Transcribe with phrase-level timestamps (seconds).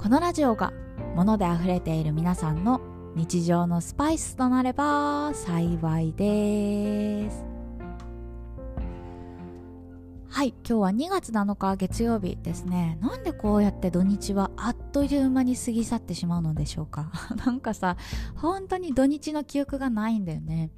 [0.00, 0.72] このラジオが
[1.14, 2.80] 物で溢れている皆さんの
[3.16, 7.44] 日常のスパイスとなれば幸いです。
[10.30, 12.96] はい今日は2月7日月曜日ですね。
[13.02, 17.12] なんでこうやって土日はあっという間に過ぎ去ってしまうのでしょうか？
[17.44, 17.98] なんかさ
[18.36, 20.70] 本当に土日の記憶がないんだよね。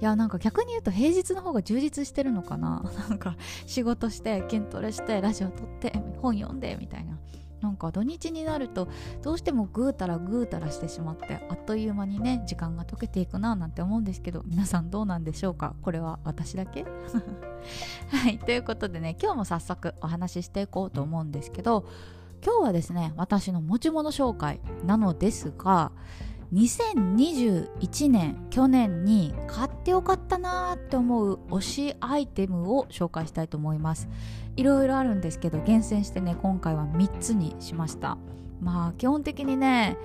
[0.00, 2.84] いやなんか逆に言うと平日の方が充実してるのかな？
[3.10, 3.34] なんか
[3.66, 7.18] 仕事して筋トレしてラジオ撮って本読んでみたいな。
[7.60, 8.88] なんか土日になると
[9.22, 15.74] どうしてもぐうたらぐうたらしてしまってあっという間にね時間が解けていくななんて思うんですけど皆さんどうなんでしょうか？
[15.82, 16.84] これは私だけ？
[18.10, 21.86] はいということでね今日も早速お話ししていこうと思うんですけど
[22.44, 25.90] 今日はですね私の持ち物紹介なのですが
[26.52, 34.08] 2021年去年に買ってよかったなーって思う推しアイテムを紹介したいと思います。
[34.56, 38.16] いろいろあるんですけど厳選してね今回は3つにしました。
[38.60, 39.96] まあ基本的にね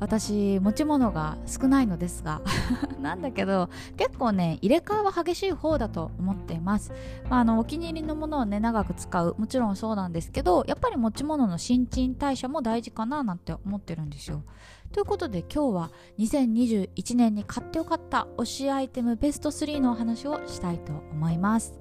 [0.00, 2.40] 私持ち物が少ないのですが
[3.00, 6.92] なんだけど結構ね入れ替えは激しい方だと思っています、
[7.28, 9.36] まあ、あのお気に入りのものをね長く使う。
[9.38, 14.42] もちろんそうなんですけどやっぱり持ち物の新陳代謝も大事かななんて思ってるんですよ。
[14.92, 21.79] ということで今日は2021年に買ってよかった推しアイテムベスト3のお話をしたいと思います。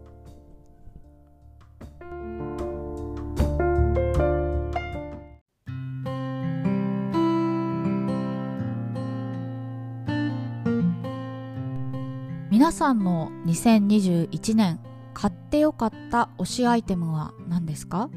[12.70, 14.80] 皆さんの2021年
[15.16, 18.12] 買ってよかった推しアイテムは何ですか？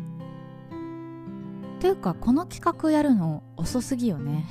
[1.80, 4.44] というかこの企画やるの遅すぎよね。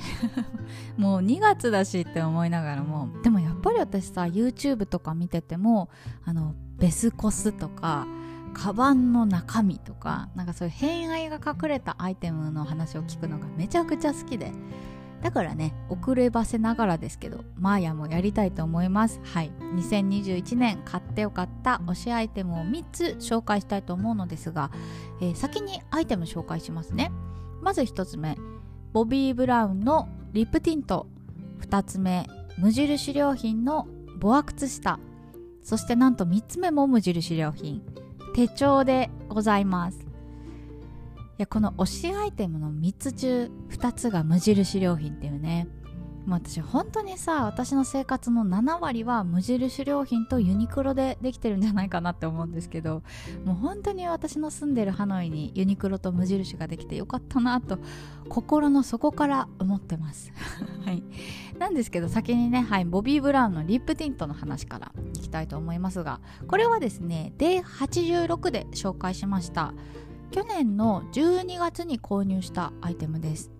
[0.98, 3.10] もう2月だしって思いながらも。
[3.22, 5.88] でもやっぱり私さ YouTube とか見てても
[6.24, 8.08] あのベスコスとか
[8.54, 14.50] カバンの中身とかなんかそういう偏愛が隠れたアイテムの話を聞くのがめちゃくちゃ好きで。
[15.22, 19.20] だからね遅ればせながらですけどマーヤもやりたいと思います。
[19.22, 19.52] はい。
[19.76, 24.70] 2021年買ってよかった推しアイテムを3つ紹介したいと思うのですが、
[25.20, 27.12] えー、先にアイテム紹介しますね。
[27.62, 28.36] まず1つ目
[28.92, 31.06] ボビー・ブラウンのリップティント。
[31.60, 32.26] 2つ目
[32.58, 33.86] 無印良品の
[34.18, 34.98] ボア靴下。
[35.62, 37.82] そしてなんと3つ目も無印良品。
[38.34, 40.11] 手帳でございます。
[41.38, 45.68] やこの推しアイテムの3つ中2つが無印良品っていうね。
[46.26, 53.02] もう私本当にさ私の生活の7割は無印良品とユニクロでできてるんじゃないかなって思うんですけど
[53.44, 57.78] もう本当に私の住んでるハノイにユニクロと無印ができてよかったなと
[58.28, 60.32] 心の底から思ってます。
[60.84, 61.02] はい。
[61.58, 69.74] なんですけど先にね、はい、ボビー・ブラウンのリップティントの話からいきたいと思いますがこれはですね D86 で紹介しました。
[70.32, 73.52] 去年の12月に購入したアイテムです。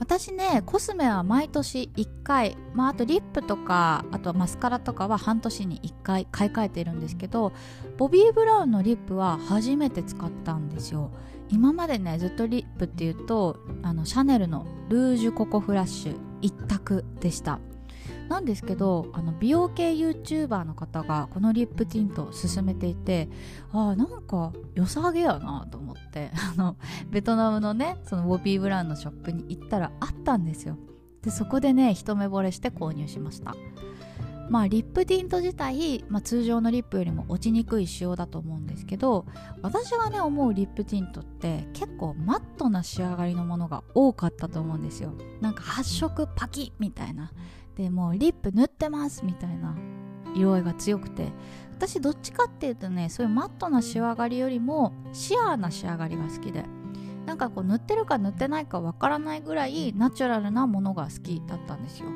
[0.00, 7.52] 私ねコスメは毎年1回、まあ、あとリップとかあとマスカラとかは半年に1回買い替えてるんですけど
[7.98, 11.12] ボビー・ブラウンのリップは初めて使ったんですよ。
[11.48, 17.60] 今までねずっとリップっていうとあのシャネルのルージュココフラッシュ一択でした。
[18.32, 23.28] なんですけどあの美容系 YouTuber の方がこのリップティントを勧めていて
[23.72, 26.76] ああなんか良さげやなと思って あの
[27.10, 30.78] ベトナムのねそのウォビー・ブラウンのショップに行ったらあったんですよ。
[31.20, 33.54] でそこでね一目惚れして購入しました。
[34.48, 39.24] まあリップティント自体、まあ、通常のリップよりも落ちにくい仕様だと思うんですけど
[39.62, 45.12] 私がね思うリップティントって結構マットな仕上がりのものが多かったと思うんですよ。
[45.40, 47.30] なんか発色パキッみたいな。
[47.76, 49.76] でもうリップ塗ってますみたいな
[50.34, 51.32] 色合いが強くて
[51.72, 56.64] 私どっちかっていうとねそういうマットな仕上がりよりもシアーな仕上がりが好きで
[57.26, 62.08] なんかこう塗ってるか塗ってないかわからないぐらいナチュラルなものが好きだったんですよ。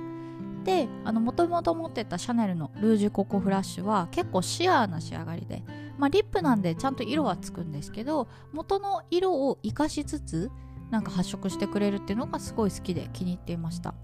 [0.64, 5.62] でもともと持ってたシャネルのルージュココフラッシュは結構シアーな仕上がりで
[5.96, 10.50] まあリップなんでちゃんと色はつくんですけど元の色を活かしつつ
[10.90, 13.94] なんか発色してくれるっていうのがすごい好きで気に入っていました。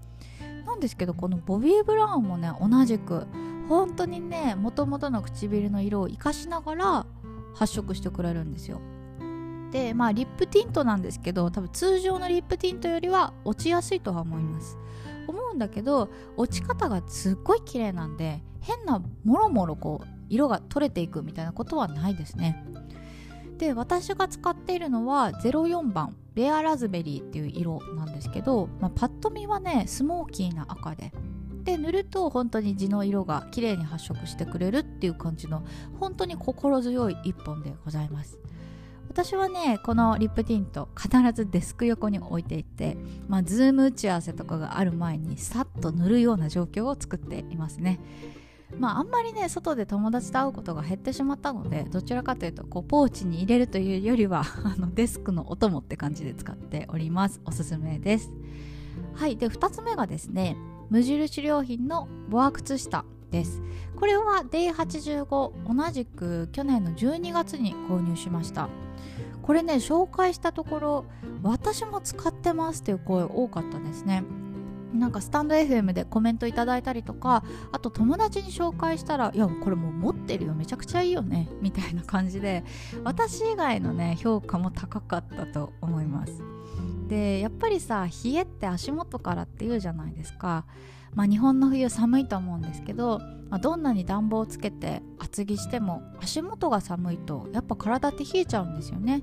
[0.65, 3.27] なんですけどこのボビー・ブラウンもね同じく
[3.69, 7.05] 本当にねもともとの唇の色を生かしながら
[7.55, 8.81] 発色してくれるんですよ。
[9.71, 14.77] でまあリップティントなんですけど多分通常のリップティントよりは落ちやすいとは思います。
[15.27, 22.65] 思うんだけど落ち方がすっごい綺麗なんで変なもろもろこう色が取れていくみたいなことはないですね。
[23.57, 26.15] で私が使っているのは04番。
[26.35, 31.11] レアラズベリーっていう色なんですけど、まあ、パッと見はねスモーキーな赤で。
[31.63, 35.63] で塗ると本当に地の色が綺麗に発色してくれるっていう感じの
[35.97, 38.37] 本当に心強い一本でございます。
[39.07, 42.97] 私はねこのリップティント必ずデスク横に置いていて
[43.27, 47.99] まあズーム打ち合わせとかがある前にさっと塗るような状況を作っていますね。
[48.77, 57.41] まああんまりね外で友達と会うことが減ってしまったのでどちらかというとこうポーチに入れるというよりは あのデスクのお供って感じで使っております。
[57.45, 58.31] おすすめです。
[59.13, 59.37] はい。
[59.37, 60.57] で2つ目がですね
[60.89, 63.61] 無印良品のボア靴下です。
[63.95, 65.25] これは D85
[65.73, 68.69] 同じく去年の12月に購入しました。
[69.41, 71.05] これね紹介したところ
[71.43, 74.23] 私も使ってますっていう声多かったですね。
[74.93, 82.63] なんかスタンド FM でコメントいただいたりとかあと友達に紹介したらいやこれもう持ってるよめちゃくちゃいいよねみたいな感じで
[83.03, 86.41] 私以外のね評価も高かったと思います
[87.07, 90.65] でやっぱりさ冷えって足元からって言うじゃないですか
[91.15, 93.19] まあ、日本の冬寒いと思うんですけど、
[93.49, 99.21] まあ、どんなに暖房をつけて厚着しても足元が寒いとやっぱ体って冷えちゃうんですよね。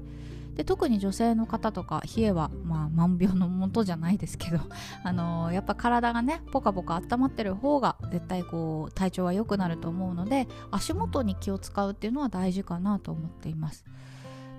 [0.55, 4.58] で特に女性の方とか冷えは、まあ、万病のもとじゃないですけど、
[5.05, 13.85] あのー、やっぱ体がねポカポカ温まってる方が絶対こう体調は良くなると思うので足元に気を使うっていうのは大事かなと思っています。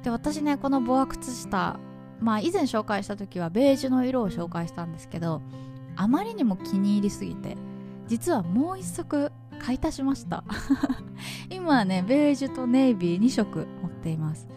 [0.03, 1.79] で私ねこのボア靴下
[2.19, 5.41] まあ以前紹介した時はベージュの色を紹介したんですけど
[5.95, 7.57] あまりにも気に入りすぎて
[8.07, 10.43] 実はもう一足買い足しました。
[11.51, 14.47] 今はねベージュとネイビー2色持っています。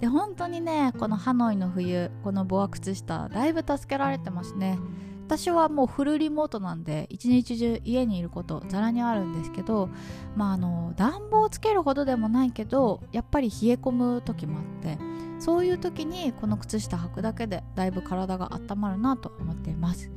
[0.00, 4.78] で本当にねこのハノイの冬このボア靴下だいぶ助けられてますね。
[5.26, 9.88] 私はもうフルリモートなんで一日中家にいることざらにあるんですけど
[10.34, 14.98] まああの暖房つけるほどでもないけどやっぱり冷え込む時もあって
[15.38, 20.10] そういう時にこの靴下履くだけでだいぶ体が温まるなと思っています。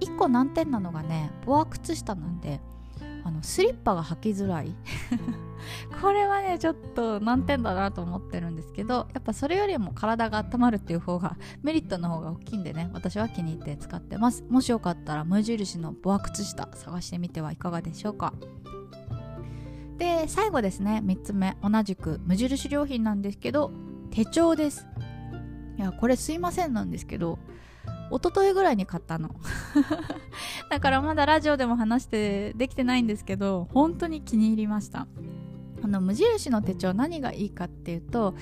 [0.00, 2.60] 1個難点なのがねボア靴下なんで
[3.40, 4.74] のスリッパが履きづらい。
[6.00, 14.44] これはねちょっと難点だなと思ってるんですけどやっぱそれよりも体が温まるっていう方がメリットの方が大きいんでね私は気に入って使ってます。
[14.48, 18.34] もしよかったら無印のボア靴下探してみてはいかがでしょうか。
[19.98, 21.56] で最後ですね3つ目。
[21.62, 23.70] 同じく無印良品なんですけど
[24.10, 24.86] 手帳です。
[25.76, 27.38] いやこれすいませんなんですけど
[28.10, 29.34] 一昨日ぐらいに買ったの。
[30.68, 35.06] だからまだラジオでも話してできてないんですけど本当に気に入りました。
[35.82, 38.34] あの無印の手帳何がいいかっていうと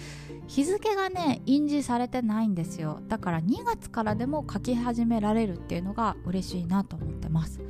[0.48, 3.00] 日付がね印字されてないんですよ。
[3.08, 7.60] だから2月からでも書き始められるっていうのが嬉しいなと思ってます。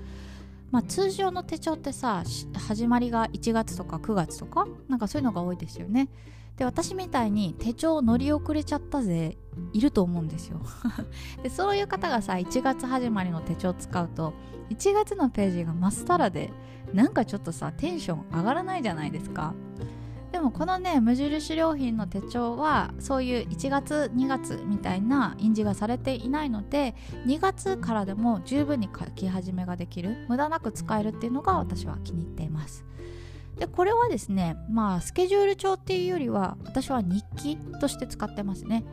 [0.70, 2.22] まあ通常の手帳ってさ
[2.54, 4.66] 始まりが1月とか9月とか？
[4.88, 6.08] なんかそういうのが多いですよね。
[6.58, 9.38] で私みたいに手帳乗り遅れちゃったぜ。
[9.72, 10.60] いると思うんですよ。
[11.42, 14.32] でそういう方がさ1月始まりの手帳使うと
[14.70, 16.52] 1月のページがまっさらで
[16.92, 19.54] なんかちょっとさテンション上がらないじゃないですか。
[20.32, 26.94] でもこのね無印良品の手帳はそういう1月2月みたいな印字がされていないので
[27.26, 32.84] 2月からでも十分に書き始めができる無駄なく使えるっていうのが私は気に入っています。
[33.58, 38.84] でこれはですねまあスケジュール帳っていうよりは私は日記として使ってますね。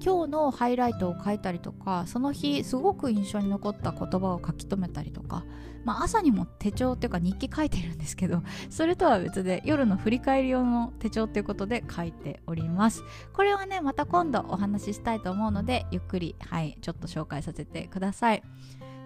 [0.00, 5.44] 今日のハイライトを書いたりとかその日すごく印象に残った言葉を書き留めたりとか、
[5.84, 13.02] まあ、朝にも手帳っていうか日記書いてるんですけどそれとは別で夜の振り返り用の手帳っていうことで書いております。
[13.32, 18.42] これはねまた今度お話ししたいと思うのでゆっくりはいちょっと紹介させてください。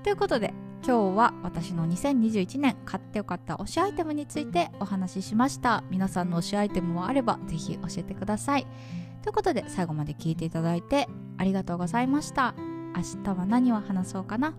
[0.03, 0.53] ということで
[0.85, 5.85] 今日は私の2021年買ってよかった推しアイテムについてお話ししました。
[5.91, 8.67] 皆さんの推しアイテムもあれば是非教えてください。
[9.23, 12.55] ということで最後まで聞いていただいてありがとうございました。
[12.97, 14.55] 明日は何を話そうかな？